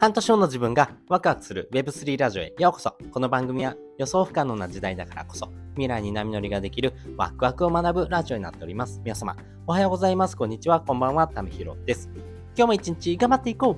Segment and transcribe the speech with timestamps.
[0.00, 2.96] 半年後の自分がワクワクする Web3 ラジオへようこそ。
[3.12, 9.02] この番組は予想不可能な時代だからこそ未来に波乗りができるワクワクを学ぶラジオになっております。
[9.04, 9.36] 皆様、
[9.66, 10.38] おはようございます。
[10.38, 10.80] こんにちは。
[10.80, 11.28] こんばんは。
[11.28, 12.08] ためひろです。
[12.56, 13.76] 今日も一日頑張っていこ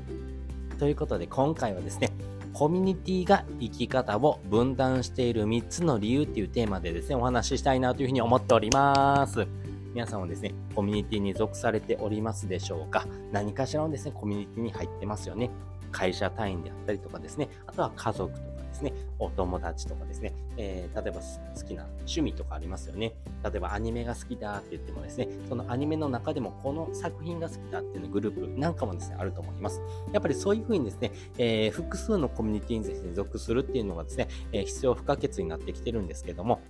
[0.71, 2.13] うということで今回はですね、
[2.53, 9.45] コミュニティが生き方を分断している3つの理由っていうテーマでですね、お話ししたいなというふうに思っております。
[9.93, 13.09] 皆さんはですね、コミュニティに属されておりますでしょうか？
[13.33, 15.51] 何かしらのですね、コミュニティに入ってますよね。
[15.93, 23.15] 会社単位であったりとかですね、あとは家族とかですね、お友達とかですね、えー、例えば好きな趣味とかありますよね。
[23.45, 29.81] 例えばアニメが好きだって言ってもですね、そのアニメの中でもこの作品が好きだっていうグループなんかもですね、あると思います。
[30.13, 36.61] やっぱりそういうふうにですね、えー、複数のコミュニティにですね、属するっていうのがですね、えー、必要不可欠になってきてるんですけども、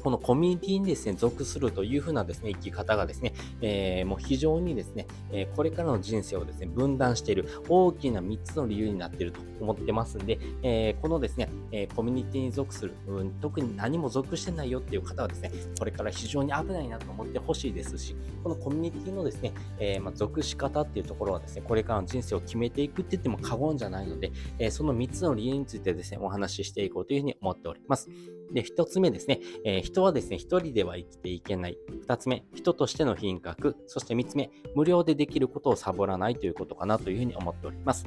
[0.00, 28.08] このコミュニティにですね、属するというふうなですね、生き方がですね、えー、もう非常にですね、え、これからの人生をですね、分断している大きな3つの理由になっていると思ってますんで、え、このですね、えコミュニティに属する、うん、特に何も属してないよっていう方はですね、これから非常に危ないなと思ってほしいですし、このコミュニティのですね、えま、属し方っていうところはですね、これからの人生を決めていくって言っても過言じゃないので、えその3つの理由についてですね、お話ししていこうというふうに思っております。
[28.52, 31.78] で、1つ目ですね、え人はですね、一人では生きていけない。
[32.00, 33.76] 二つ目、人としての品格。
[33.86, 38.06] そして三つ目、無料でできることをサボらないということかなというふうに思っております。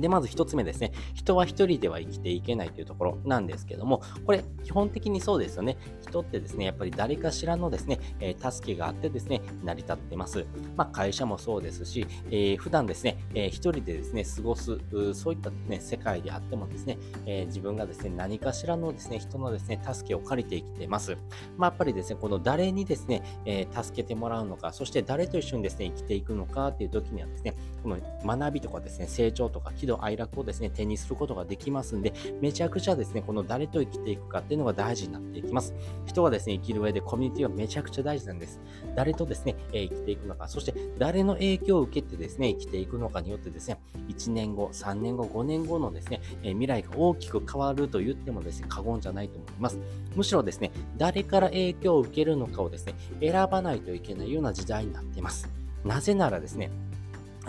[0.00, 0.92] で、まず一つ目ですね。
[1.14, 5.76] 人は一人では生きていけないというところなんですけども、これ、基本的にそうですよね。
[6.02, 10.46] 人ってですね、やっぱり誰かしらのですね、えー、助けがあってですね、成り立ってます。
[10.76, 14.78] まあ、会社もそうですし、えー、普段ですね、えー、一人でですね、過ごす、
[15.14, 21.16] そういったね、世界であってもですね、えー、自分がですね、何かしらのですね、人のですね、助けを借りて生きてます。
[21.56, 35.74] まあ、やっぱりですね、この誰にですね、え、助けてもらうのか、そして誰と一緒にですね、生きていくのかっていう時にはですね、この学びとかですね、成長とか喜怒哀楽をですね、手にすることができますんで、めちゃくちゃですね、この誰と生きていくかっていうのが大事になっていきます。
[36.06, 38.60] 人がですね、生きる上でコミュニティはめちゃくちゃ大事なんです。
[38.94, 43.78] 誰とですね、え生きていくのか、そして誰の影響を受けてですね、生きていくのかによってですね、
[44.08, 49.78] 1年後、3年後、5年後のですね、え未来が大きく変わると言ってもですね、過言じゃないと思います。
[50.14, 55.48] むしろですね、誰から影響を受けるのかをですね、選ばないといけないような時代になっています。
[55.84, 56.70] なぜならですね、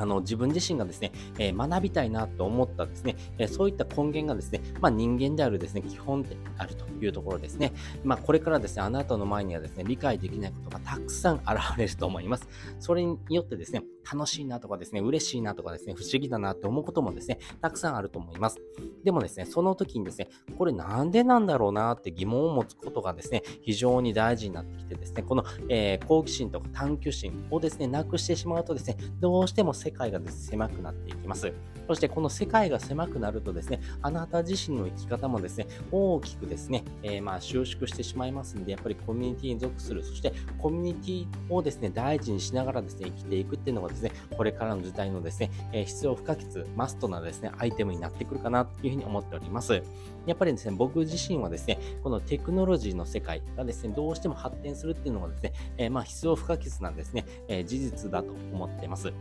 [0.01, 7.73] あの自分自身がですね、えー、学びたいなと思ったですね、えー、そういった根源がですね、まあ、人間であるですね、基本であるというところですね。
[8.03, 12.47] まあ、これからですね、あなたの前にはですね、理解できないことがたくさん現れると思います。
[12.79, 18.59] それによってですね、楽しいなとかですね、嬉しいなとかですね、不思議だなって思うこともですね、たくさんあると思います。
[19.03, 31.51] でもですね、その時にですね、これなんでなんだろうなって疑問を持つことがですね、非常に大事になってきてですね、この、えー、好奇心とか探求心をですね、なくしてしまうとですね、どうしても世界がです、ね、狭くなっていきます。
[31.87, 49.81] そしてこの世界が狭くなるとですね、あなた自身の生き方もですね、大きくですね、えー、まあ収縮してしまいますんで、やっぱりコミュニティに属する、そしてコミュニティをですね、大事にしながらですね、生きていくっていうのがですね、これからの時代のですね、え、必要不可欠、マストなですね、アイテムになってくるかなというふうに思っております。
[50.25, 59.11] やっぱりですね、僕自身はですね、このテクノロジーの世界がですね、どうしても発展するっていうのがですね、え、まあ必要不可欠なんですね、え事実だと思っています。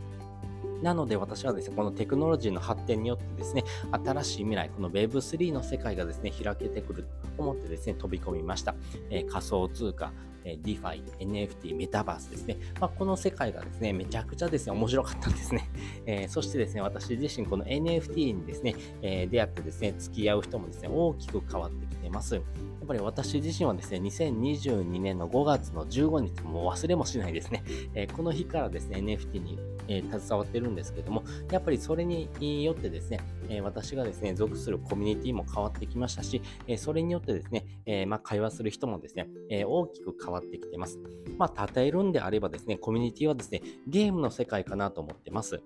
[0.81, 7.03] なので私はですね、このテクノロジーの発展によってですね、新しい未来、この Web3 の世界がですね、開けてくる
[7.37, 8.75] と思ってですね、飛び込みました。
[9.09, 10.11] えー、仮想通貨、
[10.45, 12.57] え DeFi、NFT、メタバースですね。
[12.79, 15.69] まあ、この世界がですね、めちゃくちゃですね、面白かったんですね。
[16.05, 22.35] えー、そしてですね、私自身この NFT にですね、えー、出会ってですね、付き合う人もですね、大きく変わってきてます。
[22.35, 27.63] やっぱり私自身はですね、2022年の5月の15日、もう忘れもしないですね、
[27.93, 32.29] えー、この日からですね、NFT にえー、携わってるんですけども、やっぱりそれに
[32.63, 33.19] よってですね、
[33.49, 40.97] えー、私がですね、属するコミュニティも変わってきましたし、えー、それによってですね、えまあ、会話する人もですね、え大きく変わ変わってきてます。
[41.37, 45.61] まあ、例えるんであればですね、コミュニティはですね、ゲームの世界かなと思ってます。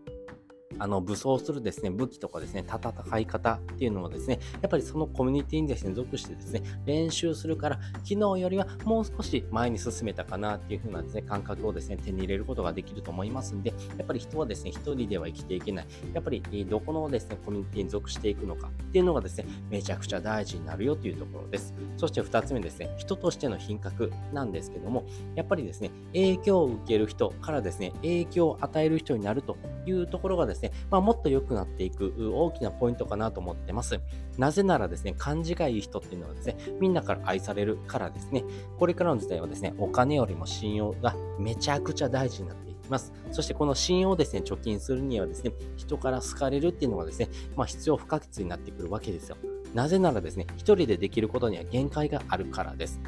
[0.80, 15.86] あの武装するですね、武器とかですね、戦い方っていうのもですね、やっぱりそのコミュニティにですね、属してですね、練習するから、昨日よりはもう少し前に進めたかなっていう風なですね、感覚をですね、手に入れることができると思いますんで、やっぱり人はですね、一人では生きていけない。
[16.13, 21.74] やっぱりどこのですね、コミュニティに属していくのかっていうのがですね、めちゃくちゃ大事になるよというところです。
[21.98, 25.06] そして二つ目ですね、人としての品格なんですけども、
[25.36, 34.00] やっぱりですね、影響を受ける人からですね、影響を与える人になるというところがですね、まあ、もっと良くなっていく大きなポイントかなと思ってます。
[34.38, 38.44] なぜならですね、感じがいい人っていうのはですね、みんなから愛されるからですね、
[38.78, 43.14] これからの時代はですね、お金よりも信用がめちゃくちゃ大事になっていきます。
[43.32, 49.38] そしてこの信用をですね、貯金するにはですね、人から好かれるっていうのがですね、まあ必要不可欠になってくるわけですよ。
[49.74, 53.00] なぜならですね、一人でできることには限界があるからです。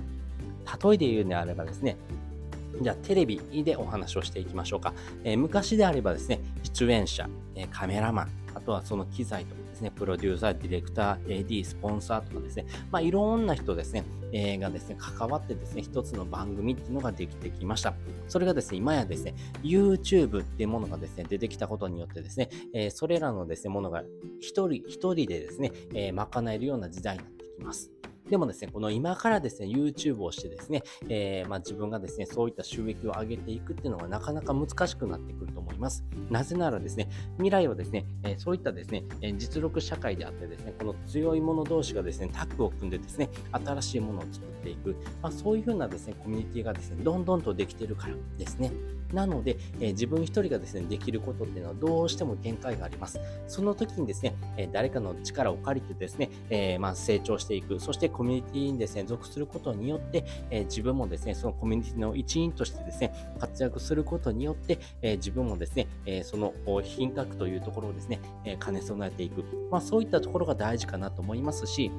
[0.83, 1.98] 例えで言うのであればですね、
[2.81, 4.94] じゃあテレビでお話をしていきましょうか。
[5.24, 6.42] えー、昔であればですね、
[6.77, 17.95] 出演者、え、カメラマン、あとはその機材とかですね、プロデューサー、ディレクター、AD、スポンサーとかですね、まあ、いろんな人ですね、えー、がですね、関わってですね、一つの番組っていうのができてきました。
[18.27, 19.33] それがですね、今やですね、
[19.63, 24.03] YouTube っていうものがですね、出てきたことによってですね、えー、それらのですね、ものが
[24.39, 27.91] 一人一人でですね、えー、賄えるような時代になってきます。
[28.29, 36.03] でもですね、この今からですね、YouTube をしてですね、えー、まあ、自分がですね、そういった収益を上げていくっていうのはなかなか難しくなってくると思います。
[36.29, 48.71] なぜならですね、未来はですね、えー、そういったですね、え実力社会であってですね、この強い者同士がですね、タッグを組んでですね、新しいものを作っていく、まあ、そういうふうなですね、コミュニティがですね、どんどんとできてるからですね。
[49.13, 53.19] なので、えー、自分一人がですね、できることっていうのはどうしても限界があります。
[53.47, 66.53] その時にですね、えー、誰かの力を借りてですね、えー、まあ、成長していく、そしてコミュニティにですね、属することによって、え自分もですね、そのコミュニティの一員としてですね、活躍することによって、え自分もですね、えその
[66.83, 69.43] 品格というところをですね、え兼ね備えていく。
[69.69, 71.91] まあ、そういったところが大事かなと思いますし、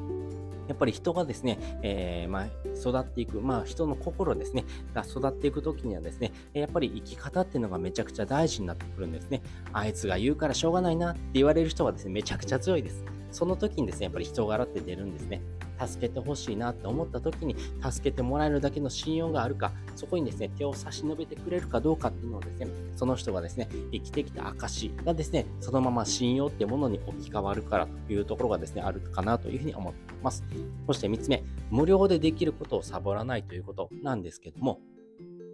[0.67, 4.65] やっぱり人がですね、えー、まあ、育っていく、まあ、人の心ですね、
[4.95, 9.41] が育っていくときにはですね、やっぱり生き方っていうのがめちゃくちゃ大事になってくるんですね。
[9.73, 13.03] あいつが言うからしょうがないなって言われる人はですね、めちゃくちゃ強いです。
[13.33, 15.41] その時にですね、やっぱり人柄って出るんですね。
[15.87, 30.45] 助けてほしいなって思った時に助けてもらえるだけの信用があるか、そこにですね、手を差し伸べてくれるかどうかっていうのをですね、その人がですね、生きてきた証がですね、そのまま信用っていうものに置き換わるからというところがですね、あるかなというふうに思っています。
[30.87, 34.81] そして3つ目、無料でできることをサボらないということなんですけども、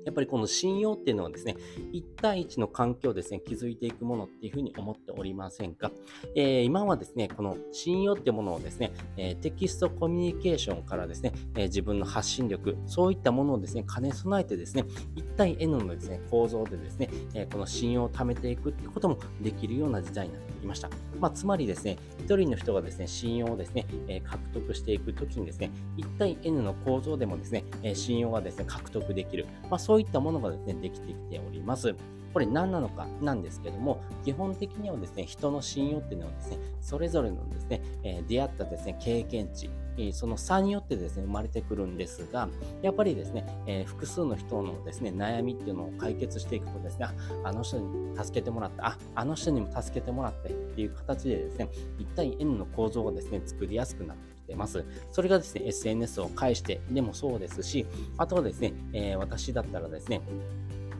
[0.04, 1.56] やっぱりこの信用っていうのはですね、
[1.92, 5.90] 1対1の環境をですね、築いていくものっていうふうに思っておりませんか、
[6.34, 14.84] えー、今はですね、この信用っていうものをですね、えー、テキストコミュニケーションからですね、えー、自分の発信力、そういったものをですね、兼ね備えてですね、
[15.16, 20.90] 1対 N のですね、構造でですね、えこの信用を貯めていくっていうこともできるような時代になってきました。
[21.20, 29.46] まあ、つまりですね、1人の人がですね、信用をですね、え獲得していくときにですね、1対 N の構造でもですね、え信用がですね、獲得できる。
[29.70, 31.94] まあ、そういったものがですね、できてきております。
[32.32, 39.70] これ何なのかなんですけども、基本的にはですね、人の信用っていうのはですね、それぞれのですね、え出会ったですね、経験値、
[40.12, 42.48] その差によってですね、生まれてくるんですが、
[42.82, 47.06] やっぱりですね、えー、複数の人のですね、悩みっていうのを解決していくとですね、
[47.44, 51.68] あの人に助けてもらった、あ、あの人にも助けてもらってっていう形でですね、
[52.00, 54.84] 一体 N の構造がですね、作りやすくなっててます。
[55.10, 57.86] それがですね、SNS を介してでもそうですし、
[58.18, 60.20] あとはですね、えー、私だったらですね、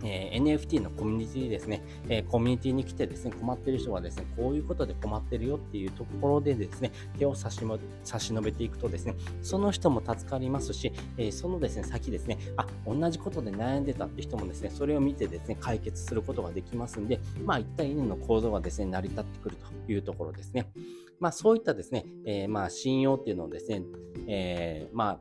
[0.04, 7.60] えー、NFT のコミュニティですね、えー、コミュニティに来てですね、困ってる人はですね、こういうことで困ってるよっていうところでですね、手を差し
[8.04, 20.66] 差し伸べていくとですね、その人も助かりますし、えー、そのですね、先ですね、あ、同じことで悩んでたって人もですね、それを見てですね、解決することができますんで、まあ、一体犬の構造がですね、成り立ってくるというところですね。
[21.20, 23.82] まあ、そういったですね、えまあ、信用っていうのをですね、
[24.26, 25.18] えま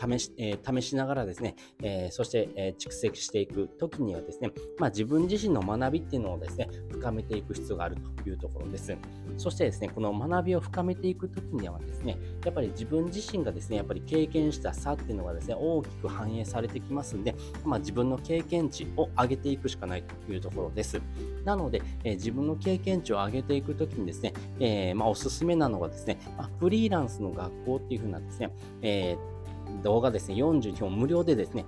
[0.00, 8.96] 試し,、えー、試しながらですね、えー、そして、え、蓄積していくときにはですね、まあ、自分自身の学びっていうのをですね、深めていく必要があるというところです。
[9.36, 17.34] そしてですね、この学びを深めていくときにはですね、やっぱり自分自身がですね、やっぱり経験した差っていうのがですね、大きく反映されてきますんで、
[17.64, 21.00] まあ、自分の経験値を上げていくしかないというところです。
[21.44, 28.50] なので、え、自分の経験値を上げていくときにですね、えー、まあ、おすすめなのがですね、まあ、フリーランスの学校っていう風なですね、
[28.82, 29.37] えー
[29.82, 31.64] 動画ですね、42本無料でですね、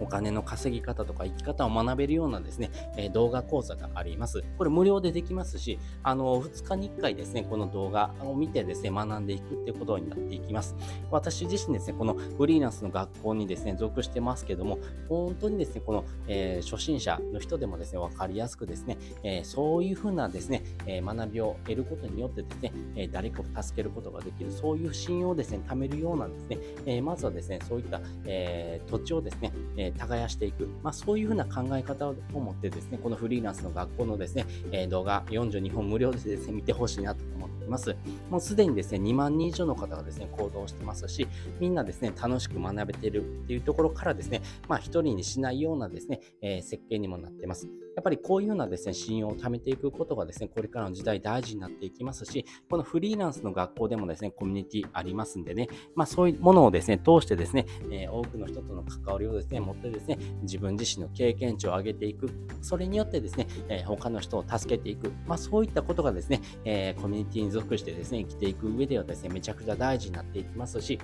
[0.00, 4.42] お金の稼ぎ方とか生き方を学べるようなですね、え、動画講座があります。
[4.58, 10.74] これ無料でできますし、あの、2日に1回ですね、この動画を見てですね、学んでいくっていうことになっていきます。
[11.10, 14.78] 私自身ですね、このフリーランスの学校にですね、属してますけども、
[15.08, 37.96] 本当にですね、この、えー、初心者の人でもですね、わかりやすくですね、えー、そういうふうなですね、え学びを得ることによってですね、え誰かを助けることができる、そういう信用をですね、貯めるようなですね、えまずはですね、そういった、え土地をですね、え耕していく、まあ、そういうふうな考え方を持ってですね、このフリーランスの学校のですね、え動画42本無料でですね、見てほしいなと思っています。
[38.30, 41.26] もうすでにですね、2万人以上の方がですね、行動してますし、
[41.58, 47.68] みんなですね、楽しく学べてるっていうところからですね、まあ、一人にしないようなですね、え、設計にもなってます。
[47.96, 62.30] やっぱりこういうようなですね、信用を貯めていくことがですね、これからの時代大事になっていきますし、このフリーランスの学校でもですね、コミュニティありますんでね、まあそういうものをですね、通してですね、え、多くの人との関わりをですね、持っってですね、自分自身の経験値を上げていく。
[62.62, 65.10] それによってですね、えー、他の人を助けていく。
[65.26, 70.98] まあそういったことがですね、えー、コミュニティに属してですね、生きていく上ではですね、めちゃくちゃ大事になっていきますし、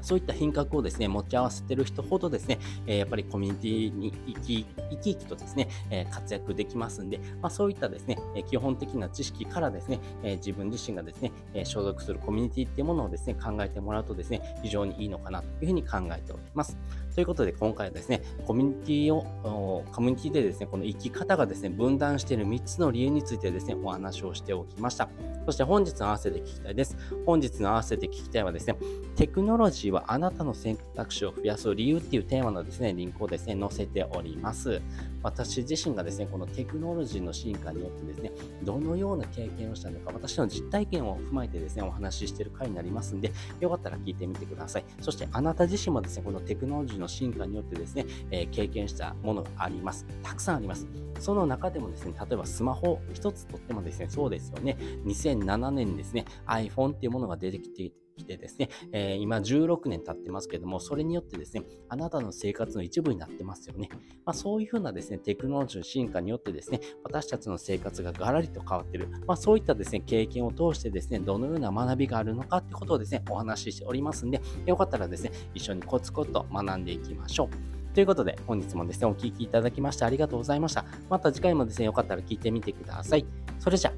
[0.00, 16.76] そういった品格をですね、持ち合わせてる人ほどですね、えやっぱりコミュニティに生き生き生きとですね、え活躍できますんで、まあ、そういったですね、え基本的な知識からですね、え自分自身がですね、え所属するコミュニティっていうものをですね、考えてもらうとですね、非常にいいのかなというふうに考えております。
[17.14, 25.08] ということで、今回はですね、コミュニティを、コミュニティでですね、この生き方がですね、分断している3つの理由についてですね、お話をしておきました。
[25.46, 26.96] そして本日の合わせて聞きたいです。
[27.24, 28.76] 本日の合わせて聞きたいはですね、
[29.14, 34.82] テクノノロジーはあなたの選択肢を増やす理由っていうテーマのですね、リンクをですね、載せております。
[35.22, 38.32] 私自身がですね、このテクノロジーの進化によってですね、
[38.64, 44.84] どのような経験をしたのか、私の実体験を踏まえてですね、お話ししている回になりますんで、よかったら聞いてみてください。
[45.00, 50.06] そしてあなた自身もですね、このテクノロジーの進化によってですね、えー、経験したものがあります。
[50.22, 50.86] たくさんあります。
[51.20, 63.88] その中でもですね、例えばスマホ一つとってもですね、そうですよね、2007年にですね、iPhone っていうものが出てきてきてですね、えー、今16年経ってますけども、それによってですね、あなたの生活の一部になってますよね。
[64.24, 69.08] まあ、そういうふうなですね、テクノロジーの進化によってですね、私たちの生活がガラリと変わってる。
[69.26, 77.94] まあ、そういったですね、経験を通してですね、どのような学びがあるのかってことをですね、お話ししておりますんで、よかったらですね、一緒にコツコツと学んでいきましょう。
[77.94, 80.84] ということで、本日もですね、お聴きいただきましてありがとうございました。
[81.08, 83.24] また次回もですね、よかったら聞いてみてください。
[83.60, 83.92] それじゃ、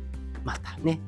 [0.45, 1.01] またね。